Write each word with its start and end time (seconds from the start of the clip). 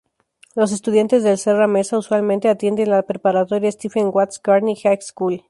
Los 0.55 0.71
estudiantes 0.71 1.21
de 1.23 1.37
Serra 1.37 1.67
Mesa 1.67 1.95
usualmente 1.99 2.49
atienden 2.49 2.89
la 2.89 3.03
preparatoria 3.03 3.71
Stephen 3.71 4.09
Watts 4.11 4.39
Kearny 4.39 4.75
High 4.75 4.97
School. 4.99 5.39